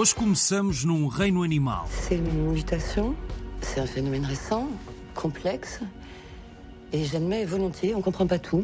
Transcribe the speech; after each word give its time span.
Hoje 0.00 0.14
começamos 0.14 0.82
num 0.82 1.08
reino 1.08 1.42
animal. 1.42 1.84
C'est 1.90 2.16
une 2.16 2.52
mutation, 2.54 3.14
c'est 3.60 3.80
un 3.80 3.86
phénomène 3.86 4.24
récent, 4.24 4.66
complexe. 5.14 5.80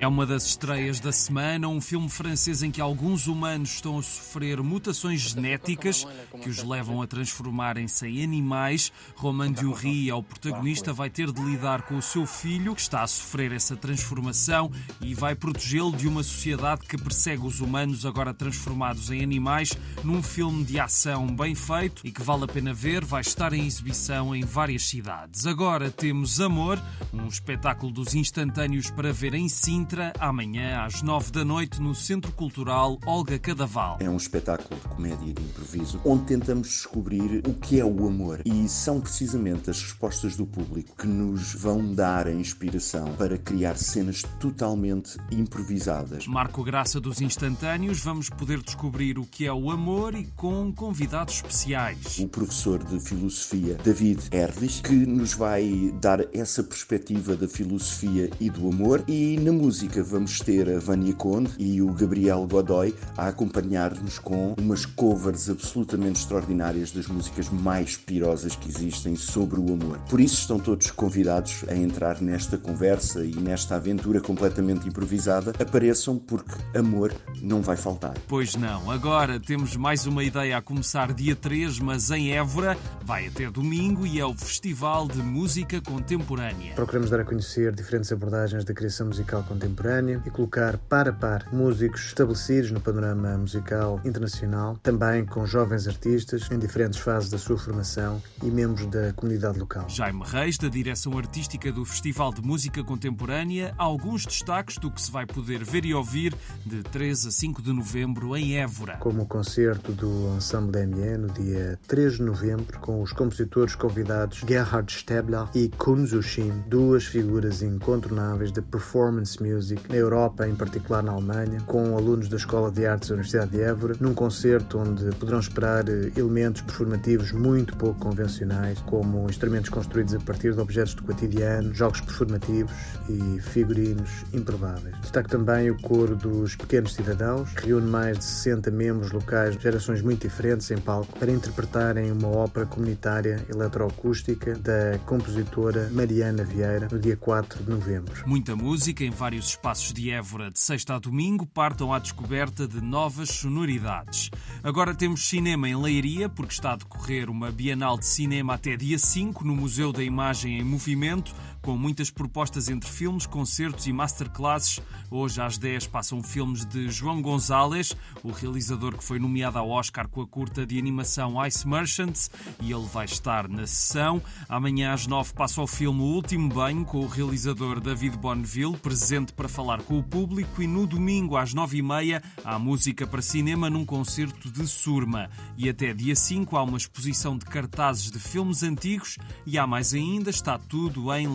É 0.00 0.08
uma 0.08 0.26
das 0.26 0.44
estreias 0.44 0.98
da 0.98 1.12
semana, 1.12 1.68
um 1.68 1.80
filme 1.80 2.08
francês 2.08 2.64
em 2.64 2.70
que 2.70 2.80
alguns 2.80 3.28
humanos 3.28 3.74
estão 3.74 3.98
a 3.98 4.02
sofrer 4.02 4.60
mutações 4.60 5.20
genéticas 5.20 6.04
que 6.42 6.48
os 6.48 6.62
levam 6.64 7.00
a 7.00 7.06
transformarem-se 7.06 8.08
em 8.08 8.24
animais. 8.24 8.92
Romain 9.14 9.52
Dury, 9.52 10.10
ao 10.10 10.20
protagonista, 10.20 10.92
vai 10.92 11.08
ter 11.10 11.30
de 11.30 11.40
lidar 11.40 11.82
com 11.82 11.96
o 11.96 12.02
seu 12.02 12.26
filho, 12.26 12.74
que 12.74 12.80
está 12.80 13.02
a 13.02 13.06
sofrer 13.06 13.52
essa 13.52 13.76
transformação, 13.76 14.70
e 15.00 15.14
vai 15.14 15.36
protegê-lo 15.36 15.92
de 15.92 16.08
uma 16.08 16.24
sociedade 16.24 16.86
que 16.86 16.98
persegue 16.98 17.46
os 17.46 17.60
humanos, 17.60 18.04
agora 18.04 18.34
transformados 18.34 19.12
em 19.12 19.22
animais, 19.22 19.70
num 20.02 20.22
filme 20.22 20.64
de 20.64 20.80
ação 20.80 21.26
bem 21.26 21.54
feito 21.54 22.02
e 22.04 22.10
que 22.10 22.22
vale 22.22 22.44
a 22.44 22.48
pena 22.48 22.74
ver. 22.74 23.04
Vai 23.04 23.20
estar 23.20 23.52
em 23.52 23.64
exibição 23.64 24.34
em 24.34 24.44
várias 24.44 24.88
cidades. 24.88 25.46
Agora 25.46 25.88
temos 25.88 26.40
Amor, 26.40 26.82
um 27.12 27.28
espetáculo 27.28 27.92
dos 27.92 28.07
instantâneos 28.14 28.90
para 28.90 29.12
ver 29.12 29.34
em 29.34 29.48
Sintra, 29.48 30.12
amanhã 30.18 30.82
às 30.84 31.02
nove 31.02 31.30
da 31.30 31.44
noite, 31.44 31.80
no 31.80 31.94
Centro 31.94 32.32
Cultural 32.32 32.98
Olga 33.04 33.38
Cadaval. 33.38 33.98
É 34.00 34.08
um 34.08 34.16
espetáculo 34.16 34.80
de 34.80 34.88
comédia 34.88 35.26
e 35.26 35.32
de 35.32 35.42
improviso 35.42 36.00
onde 36.04 36.24
tentamos 36.24 36.68
descobrir 36.68 37.42
o 37.46 37.54
que 37.54 37.78
é 37.78 37.84
o 37.84 38.06
amor 38.06 38.40
e 38.44 38.68
são 38.68 39.00
precisamente 39.00 39.68
as 39.68 39.82
respostas 39.82 40.36
do 40.36 40.46
público 40.46 40.96
que 40.96 41.06
nos 41.06 41.54
vão 41.54 41.94
dar 41.94 42.26
a 42.26 42.32
inspiração 42.32 43.14
para 43.16 43.36
criar 43.36 43.76
cenas 43.76 44.22
totalmente 44.40 45.18
improvisadas. 45.30 46.26
Marco 46.26 46.64
Graça 46.64 47.00
dos 47.00 47.20
Instantâneos, 47.20 48.00
vamos 48.00 48.30
poder 48.30 48.62
descobrir 48.62 49.18
o 49.18 49.26
que 49.26 49.46
é 49.46 49.52
o 49.52 49.70
amor 49.70 50.14
e 50.14 50.24
com 50.36 50.72
convidados 50.72 51.34
especiais. 51.34 52.18
O 52.18 52.28
professor 52.28 52.82
de 52.82 52.98
filosofia 53.00 53.76
David 53.84 54.28
Erlich 54.32 54.82
que 54.82 54.94
nos 54.94 55.34
vai 55.34 55.92
dar 56.00 56.20
essa 56.34 56.62
perspectiva 56.62 57.36
da 57.36 57.48
filosofia 57.48 57.97
e 58.06 58.50
do 58.50 58.68
amor. 58.68 59.02
E 59.06 59.38
na 59.38 59.52
música 59.52 60.02
vamos 60.02 60.40
ter 60.40 60.68
a 60.68 60.78
Vânia 60.78 61.12
Conde 61.14 61.50
e 61.58 61.80
o 61.82 61.92
Gabriel 61.92 62.46
Godoy 62.46 62.94
a 63.16 63.28
acompanhar-nos 63.28 64.18
com 64.18 64.54
umas 64.58 64.86
covers 64.86 65.48
absolutamente 65.48 66.20
extraordinárias 66.20 66.92
das 66.92 67.06
músicas 67.06 67.48
mais 67.48 67.96
pirosas 67.96 68.54
que 68.56 68.68
existem 68.68 69.16
sobre 69.16 69.58
o 69.60 69.72
amor. 69.72 69.98
Por 70.08 70.20
isso 70.20 70.36
estão 70.36 70.58
todos 70.58 70.90
convidados 70.90 71.64
a 71.68 71.74
entrar 71.74 72.20
nesta 72.20 72.56
conversa 72.56 73.24
e 73.24 73.34
nesta 73.34 73.76
aventura 73.76 74.20
completamente 74.20 74.88
improvisada. 74.88 75.52
Apareçam 75.60 76.18
porque 76.18 76.54
amor 76.76 77.12
não 77.42 77.62
vai 77.62 77.76
faltar. 77.76 78.14
Pois 78.26 78.54
não, 78.54 78.90
agora 78.90 79.40
temos 79.40 79.76
mais 79.76 80.06
uma 80.06 80.22
ideia 80.24 80.56
a 80.56 80.62
começar 80.62 81.12
dia 81.12 81.34
3, 81.34 81.78
mas 81.78 82.10
em 82.10 82.32
Évora, 82.32 82.76
vai 83.04 83.26
até 83.26 83.50
domingo 83.50 84.06
e 84.06 84.20
é 84.20 84.24
o 84.24 84.34
Festival 84.34 85.08
de 85.08 85.18
Música 85.18 85.80
Contemporânea. 85.80 86.74
Procuramos 86.74 87.10
dar 87.10 87.20
a 87.20 87.24
conhecer 87.24 87.74
diferentes 87.88 88.12
abordagens 88.12 88.64
da 88.64 88.74
criação 88.74 89.06
musical 89.06 89.42
contemporânea 89.44 90.22
e 90.26 90.30
colocar 90.30 90.76
par 90.76 91.08
a 91.08 91.12
par 91.12 91.46
músicos 91.50 92.04
estabelecidos 92.04 92.70
no 92.70 92.80
panorama 92.82 93.38
musical 93.38 93.98
internacional, 94.04 94.78
também 94.82 95.24
com 95.24 95.46
jovens 95.46 95.88
artistas 95.88 96.50
em 96.50 96.58
diferentes 96.58 96.98
fases 96.98 97.30
da 97.30 97.38
sua 97.38 97.56
formação 97.56 98.22
e 98.42 98.50
membros 98.50 98.84
da 98.86 99.14
comunidade 99.14 99.58
local. 99.58 99.88
Jaime 99.88 100.22
Reis, 100.26 100.58
da 100.58 100.68
direção 100.68 101.16
artística 101.16 101.72
do 101.72 101.82
Festival 101.86 102.34
de 102.34 102.42
Música 102.42 102.84
Contemporânea, 102.84 103.72
alguns 103.78 104.26
destaques 104.26 104.76
do 104.76 104.90
que 104.90 105.00
se 105.00 105.10
vai 105.10 105.24
poder 105.24 105.64
ver 105.64 105.86
e 105.86 105.94
ouvir 105.94 106.34
de 106.66 106.82
3 106.82 107.26
a 107.26 107.30
5 107.30 107.62
de 107.62 107.72
novembro 107.72 108.36
em 108.36 108.58
Évora. 108.58 108.98
Como 108.98 109.22
o 109.22 109.26
concerto 109.26 109.92
do 109.92 110.36
Ensemble 110.36 110.72
DME 110.72 111.16
no 111.16 111.28
dia 111.28 111.78
3 111.88 112.16
de 112.16 112.22
novembro, 112.22 112.78
com 112.80 113.00
os 113.00 113.12
compositores 113.12 113.74
convidados 113.74 114.44
Gerhard 114.46 114.92
Stebler 114.92 115.48
e 115.54 115.70
Kun 115.70 116.04
Zushin, 116.04 116.52
duas 116.66 117.04
figuras 117.04 117.62
incontornáveis 117.78 118.50
de 118.50 118.60
performance 118.60 119.40
music 119.42 119.88
na 119.88 119.96
Europa, 119.96 120.46
em 120.46 120.54
particular 120.54 121.02
na 121.02 121.12
Alemanha, 121.12 121.60
com 121.66 121.96
alunos 121.96 122.28
da 122.28 122.36
Escola 122.36 122.70
de 122.70 122.84
Artes 122.84 123.08
da 123.08 123.14
Universidade 123.14 123.52
de 123.52 123.62
Évora, 123.62 123.94
num 124.00 124.12
concerto 124.12 124.78
onde 124.78 125.04
poderão 125.16 125.38
esperar 125.38 125.88
eh, 125.88 126.10
elementos 126.16 126.62
performativos 126.62 127.32
muito 127.32 127.76
pouco 127.76 128.00
convencionais, 128.00 128.80
como 128.80 129.30
instrumentos 129.30 129.70
construídos 129.70 130.14
a 130.14 130.20
partir 130.20 130.52
de 130.52 130.60
objetos 130.60 130.94
do 130.94 131.04
cotidiano, 131.04 131.72
jogos 131.72 132.00
performativos 132.00 132.72
e 133.08 133.40
figurinos 133.40 134.24
improváveis. 134.32 134.98
Destaco 135.00 135.28
também 135.28 135.70
o 135.70 135.80
coro 135.80 136.16
dos 136.16 136.56
Pequenos 136.56 136.94
Cidadãos, 136.94 137.52
que 137.52 137.68
reúne 137.68 137.88
mais 137.88 138.18
de 138.18 138.24
60 138.24 138.70
membros 138.70 139.12
locais 139.12 139.56
de 139.56 139.62
gerações 139.62 140.02
muito 140.02 140.22
diferentes 140.22 140.70
em 140.70 140.78
palco 140.78 141.16
para 141.18 141.30
interpretarem 141.30 142.10
uma 142.10 142.28
ópera 142.28 142.66
comunitária 142.66 143.44
eletroacústica 143.48 144.54
da 144.56 144.98
compositora 145.06 145.88
Mariana 145.92 146.42
Vieira 146.42 146.88
no 146.90 146.98
dia 146.98 147.16
4 147.16 147.62
de 147.68 147.74
novembro. 147.74 148.24
Muita 148.26 148.56
música 148.56 149.04
em 149.04 149.10
vários 149.10 149.48
espaços 149.50 149.92
de 149.92 150.10
Évora, 150.10 150.50
de 150.50 150.58
sexta 150.58 150.94
a 150.94 150.98
domingo, 150.98 151.46
partam 151.46 151.92
à 151.92 151.98
descoberta 151.98 152.66
de 152.66 152.80
novas 152.80 153.28
sonoridades. 153.28 154.30
Agora 154.62 154.94
temos 154.94 155.28
cinema 155.28 155.68
em 155.68 155.76
Leiria, 155.76 156.28
porque 156.28 156.54
está 156.54 156.72
a 156.72 156.76
decorrer 156.76 157.28
uma 157.28 157.50
Bienal 157.50 157.98
de 157.98 158.06
Cinema 158.06 158.54
até 158.54 158.76
dia 158.76 158.98
5 158.98 159.44
no 159.44 159.54
Museu 159.54 159.92
da 159.92 160.02
Imagem 160.02 160.58
em 160.58 160.64
Movimento, 160.64 161.34
com 161.68 161.76
muitas 161.76 162.08
propostas 162.08 162.70
entre 162.70 162.88
filmes, 162.88 163.26
concertos 163.26 163.86
e 163.86 163.92
masterclasses. 163.92 164.80
Hoje 165.10 165.38
às 165.38 165.58
10 165.58 165.86
passam 165.88 166.22
filmes 166.22 166.64
de 166.64 166.90
João 166.90 167.20
Gonzalez, 167.20 167.94
o 168.22 168.30
realizador 168.30 168.96
que 168.96 169.04
foi 169.04 169.18
nomeado 169.18 169.58
ao 169.58 169.68
Oscar 169.68 170.08
com 170.08 170.22
a 170.22 170.26
curta 170.26 170.64
de 170.64 170.78
animação 170.78 171.34
Ice 171.46 171.68
Merchants, 171.68 172.30
e 172.62 172.72
ele 172.72 172.86
vai 172.86 173.04
estar 173.04 173.46
na 173.50 173.66
sessão. 173.66 174.22
Amanhã 174.48 174.94
às 174.94 175.06
9 175.06 175.34
passa 175.34 175.60
o 175.60 175.66
filme 175.66 176.00
O 176.00 176.04
Último 176.04 176.48
Banho, 176.48 176.86
com 176.86 177.00
o 177.00 177.06
realizador 177.06 177.80
David 177.80 178.16
Bonneville, 178.16 178.78
presente 178.78 179.34
para 179.34 179.46
falar 179.46 179.82
com 179.82 179.98
o 179.98 180.02
público, 180.02 180.62
e 180.62 180.66
no 180.66 180.86
domingo 180.86 181.36
às 181.36 181.52
9h30 181.52 182.22
há 182.42 182.58
música 182.58 183.06
para 183.06 183.20
cinema 183.20 183.68
num 183.68 183.84
concerto 183.84 184.50
de 184.50 184.66
Surma. 184.66 185.28
E 185.54 185.68
até 185.68 185.92
dia 185.92 186.16
5 186.16 186.56
há 186.56 186.62
uma 186.62 186.78
exposição 186.78 187.36
de 187.36 187.44
cartazes 187.44 188.10
de 188.10 188.18
filmes 188.18 188.62
antigos 188.62 189.18
e 189.44 189.58
há 189.58 189.66
mais 189.66 189.92
ainda, 189.92 190.30
está 190.30 190.56
tudo 190.56 191.12
em 191.12 191.26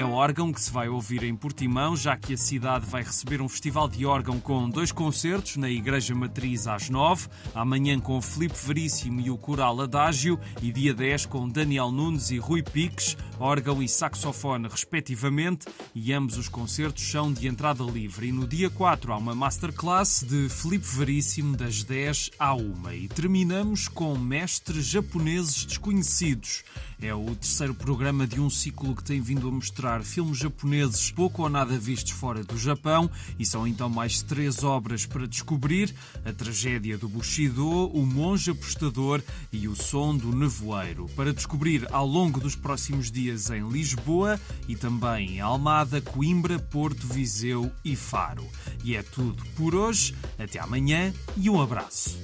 É 0.00 0.04
órgão 0.04 0.52
que 0.52 0.60
se 0.60 0.70
vai 0.70 0.88
ouvir 0.88 1.24
em 1.24 1.34
Portimão, 1.34 1.96
já 1.96 2.16
que 2.16 2.34
a 2.34 2.36
cidade 2.36 2.86
vai 2.86 3.02
receber 3.02 3.42
um 3.42 3.48
festival 3.48 3.88
de 3.88 4.06
órgão 4.06 4.40
com 4.40 4.70
dois 4.70 4.92
concertos 4.92 5.56
na 5.56 5.68
Igreja 5.68 6.14
Matriz 6.14 6.66
às 6.66 6.88
nove, 6.88 7.28
amanhã 7.54 7.98
com 7.98 8.22
Filipe 8.22 8.54
Veríssimo 8.64 9.20
e 9.20 9.30
o 9.30 9.36
Coral 9.36 9.80
Adágio, 9.80 10.38
e 10.62 10.72
dia 10.72 10.94
10 10.94 11.26
com 11.26 11.48
Daniel 11.48 11.90
Nunes 11.90 12.30
e 12.30 12.38
Rui 12.38 12.62
Piques, 12.62 13.16
órgão 13.40 13.82
e 13.82 13.88
saxofone 13.88 14.68
respectivamente, 14.68 15.66
e 15.94 16.12
ambos 16.12 16.36
os 16.36 16.48
concertos 16.48 17.10
são 17.10 17.32
de 17.32 17.48
entrada 17.48 17.82
livre. 17.82 18.28
E 18.28 18.32
no 18.32 18.46
dia 18.46 18.68
4 18.70 19.12
há 19.12 19.16
uma 19.16 19.34
masterclass 19.34 20.22
de 20.22 20.48
Filipe 20.48 20.86
Veríssimo 20.86 21.56
das 21.56 21.82
10 21.82 22.32
à 22.38 22.54
1. 22.54 22.92
E 22.92 23.08
terminamos 23.08 23.88
com 23.88 24.16
Mestres 24.16 24.84
Japoneses 24.84 25.64
Desconhecidos. 25.64 26.62
É 27.02 27.14
o 27.14 27.34
terceiro 27.34 27.74
programa 27.74 28.26
de 28.26 28.38
um 28.38 28.50
ciclo 28.50 28.94
que 28.94 29.02
tem 29.02 29.22
vindo 29.22 29.48
a 29.48 29.50
mostrar 29.50 30.02
filmes 30.02 30.36
japoneses 30.36 31.10
pouco 31.10 31.42
ou 31.42 31.48
nada 31.48 31.78
vistos 31.78 32.12
fora 32.12 32.44
do 32.44 32.58
Japão 32.58 33.10
e 33.38 33.46
são 33.46 33.66
então 33.66 33.88
mais 33.88 34.20
três 34.20 34.62
obras 34.62 35.06
para 35.06 35.26
descobrir: 35.26 35.94
A 36.26 36.32
Tragédia 36.32 36.98
do 36.98 37.08
Bushido, 37.08 37.66
O 37.66 38.04
Monge 38.04 38.50
Apostador 38.50 39.22
e 39.50 39.66
O 39.66 39.74
Som 39.74 40.14
do 40.14 40.36
Nevoeiro. 40.36 41.06
Para 41.16 41.32
descobrir 41.32 41.88
ao 41.90 42.06
longo 42.06 42.38
dos 42.38 42.54
próximos 42.54 43.10
dias 43.30 43.50
em 43.50 43.68
Lisboa 43.68 44.40
e 44.68 44.74
também 44.74 45.36
em 45.36 45.40
Almada, 45.40 46.00
Coimbra, 46.00 46.58
Porto, 46.58 47.06
Viseu 47.06 47.70
e 47.84 47.94
Faro. 47.94 48.46
E 48.84 48.96
é 48.96 49.02
tudo 49.02 49.42
por 49.56 49.74
hoje. 49.74 50.14
Até 50.38 50.58
amanhã 50.58 51.12
e 51.36 51.48
um 51.48 51.60
abraço. 51.60 52.18